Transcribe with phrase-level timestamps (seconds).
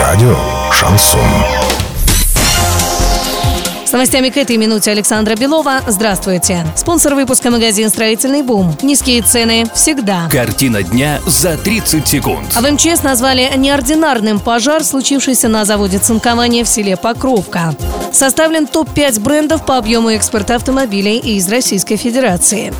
[0.00, 0.38] Радио
[0.72, 1.20] Шансон.
[3.84, 5.82] С новостями к этой минуте Александра Белова.
[5.86, 6.64] Здравствуйте.
[6.76, 8.74] Спонсор выпуска магазин «Строительный бум».
[8.80, 10.30] Низкие цены всегда.
[10.30, 12.46] Картина дня за 30 секунд.
[12.56, 17.74] А в МЧС назвали неординарным пожар, случившийся на заводе цинкования в селе Покровка.
[18.14, 22.72] Составлен топ-5 брендов по объему экспорта автомобилей из Российской Федерации.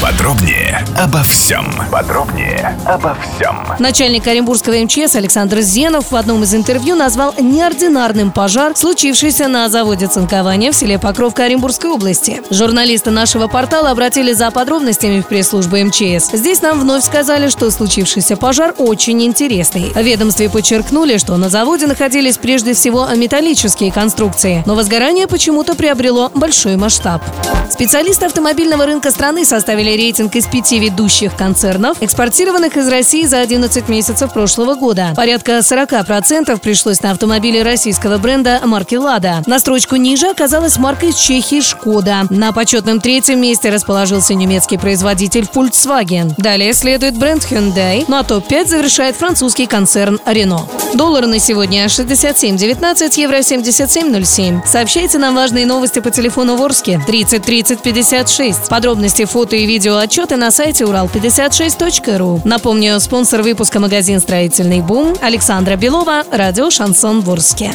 [0.00, 1.66] Подробнее обо всем.
[1.90, 3.66] Подробнее обо всем.
[3.80, 10.06] Начальник Оренбургского МЧС Александр Зенов в одном из интервью назвал неординарным пожар, случившийся на заводе
[10.06, 12.40] цинкования в селе Покровка Оренбургской области.
[12.48, 16.30] Журналисты нашего портала обратились за подробностями в пресс-службу МЧС.
[16.32, 19.90] Здесь нам вновь сказали, что случившийся пожар очень интересный.
[19.92, 26.30] В ведомстве подчеркнули, что на заводе находились прежде всего металлические конструкции, но возгорание почему-то приобрело
[26.34, 27.20] большой масштаб.
[27.68, 33.88] Специалисты автомобильного рынка страны составили рейтинг из пяти ведущих концернов, экспортированных из России за 11
[33.88, 35.12] месяцев прошлого года.
[35.16, 39.42] Порядка 40% пришлось на автомобили российского бренда марки «Лада».
[39.46, 42.26] На строчку ниже оказалась марка из Чехии «Шкода».
[42.30, 46.34] На почетном третьем месте расположился немецкий производитель Volkswagen.
[46.38, 50.68] Далее следует бренд Hyundai, ну а топ-5 завершает французский концерн Renault.
[50.94, 54.66] Доллар на сегодня 67.19, евро 77.07.
[54.66, 58.68] Сообщайте нам важные новости по телефону Ворске 30 30 56.
[58.68, 62.42] Подробности, фото и видео отчеты на сайте урал56.ру.
[62.44, 67.72] Напомню, спонсор выпуска магазин «Строительный бум» Александра Белова, радио «Шансон Ворске».